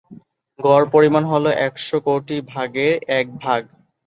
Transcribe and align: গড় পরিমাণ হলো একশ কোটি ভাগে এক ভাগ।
গড় 0.59 0.85
পরিমাণ 0.93 1.23
হলো 1.31 1.49
একশ 1.67 1.87
কোটি 2.05 2.37
ভাগে 2.51 2.87
এক 3.11 3.27
ভাগ। 3.37 3.61